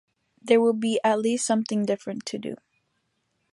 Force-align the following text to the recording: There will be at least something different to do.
There 0.41 0.59
will 0.59 0.73
be 0.73 0.99
at 1.03 1.19
least 1.19 1.45
something 1.45 1.85
different 1.85 2.25
to 2.25 2.39
do. 2.39 2.55